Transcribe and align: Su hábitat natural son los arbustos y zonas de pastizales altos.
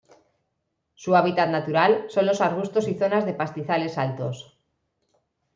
Su 0.95 1.15
hábitat 1.15 1.51
natural 1.51 2.05
son 2.09 2.25
los 2.25 2.41
arbustos 2.41 2.87
y 2.87 2.95
zonas 2.95 3.23
de 3.23 3.35
pastizales 3.35 3.99
altos. 3.99 4.57